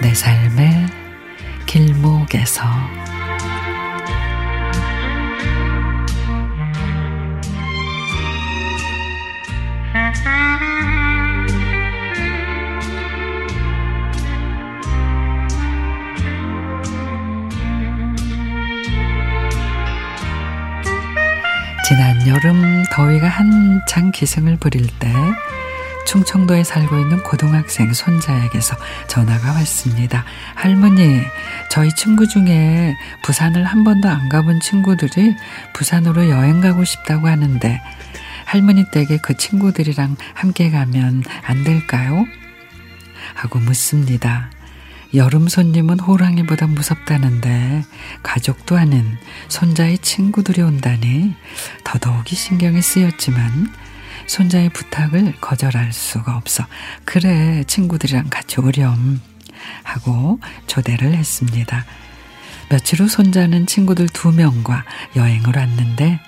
[0.00, 0.86] 내 삶의
[1.66, 2.64] 길목에서
[21.92, 25.12] 지난 여름 더위가 한창 기승을 부릴 때
[26.06, 28.76] 충청도에 살고 있는 고등학생 손자에게서
[29.08, 30.24] 전화가 왔습니다.
[30.54, 31.20] 할머니,
[31.70, 35.36] 저희 친구 중에 부산을 한 번도 안 가본 친구들이
[35.74, 37.82] 부산으로 여행 가고 싶다고 하는데
[38.46, 42.24] 할머니 댁에 그 친구들이랑 함께 가면 안 될까요?
[43.34, 44.48] 하고 묻습니다.
[45.14, 47.84] 여름 손님은 호랑이보다 무섭다는데
[48.22, 51.34] 가족도 아닌 손자의 친구들이 온다니
[51.84, 53.70] 더더욱이 신경이 쓰였지만
[54.26, 56.64] 손자의 부탁을 거절할 수가 없어
[57.04, 59.20] 그래 친구들이랑 같이 오렴
[59.82, 61.84] 하고 초대를 했습니다.
[62.70, 66.20] 며칠 후 손자는 친구들 두 명과 여행을 왔는데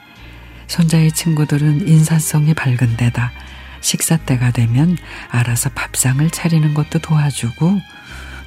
[0.67, 3.33] 손자의 친구들은 인사성이 밝은 데다
[3.81, 4.99] 식사 때가 되면
[5.31, 7.81] 알아서 밥상을 차리는 것도 도와주고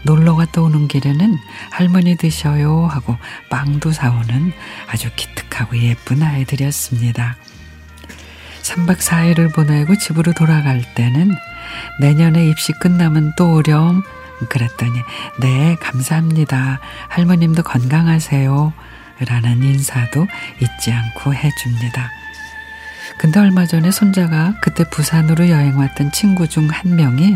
[0.04, 1.38] 놀러 갔다 오는 길에는
[1.72, 3.18] 할머니 드셔요 하고
[3.50, 4.54] 빵도 사오는
[4.88, 7.36] 아주 기특하고 예쁜 아이들이었습니다.
[8.62, 11.32] 3박 4일을 보내고 집으로 돌아갈 때는
[12.02, 14.04] 내년에 입시 끝나면 또 오렴
[14.50, 14.94] 그랬더니
[15.40, 18.74] 네 감사합니다 할머님도 건강하세요
[19.28, 20.28] 라는 인사도
[20.62, 22.12] 잊지 않고 해줍니다.
[23.18, 27.36] 근데 얼마 전에 손자가 그때 부산으로 여행 왔던 친구 중 한 명이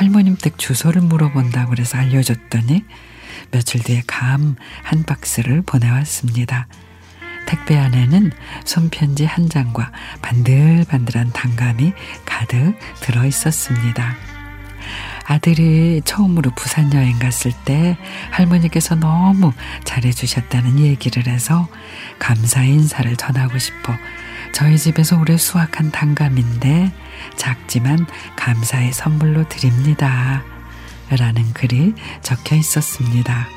[0.00, 2.86] 할머님 댁 주소를 물어본다고 그래서 알려줬더니
[3.50, 6.68] 며칠 뒤에 감 한 박스를 보내왔습니다.
[7.46, 8.32] 택배 안에는
[8.64, 11.92] 손편지 한 장과 반들반들한 단감이
[12.24, 14.16] 가득 들어 있었습니다.
[15.26, 17.98] 아들이 처음으로 부산 여행 갔을 때
[18.30, 19.52] 할머니께서 너무
[19.84, 21.68] 잘해주셨다는 얘기를 해서
[22.18, 23.92] 감사 인사를 전하고 싶어
[24.52, 26.90] 저희 집에서 올해 수확한 단감인데
[27.36, 30.42] 작지만 감사의 선물로 드립니다.
[31.10, 33.48] 라는 글이 적혀 있었습니다.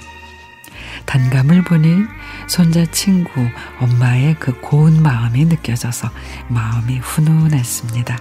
[1.06, 2.04] 단감을 보니
[2.48, 3.48] 손자 친구
[3.80, 6.10] 엄마의 그 고운 마음이 느껴져서
[6.48, 8.18] 마음이 훈훈했습니다.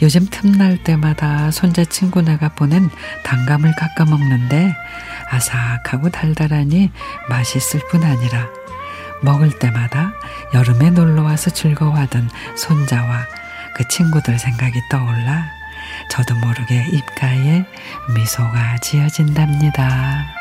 [0.00, 2.88] 요즘 틈날 때마다 손자 친구네가 보낸
[3.24, 4.72] 단감을 깎아 먹는데
[5.30, 6.90] 아삭하고 달달하니
[7.28, 8.48] 맛있을 뿐 아니라
[9.22, 10.12] 먹을 때마다
[10.54, 13.26] 여름에 놀러 와서 즐거워하던 손자와
[13.78, 15.52] 그 친구들 생각이 떠올라
[16.10, 17.64] 저도 모르게 입가에
[18.12, 20.37] 미소가 지어진답니다.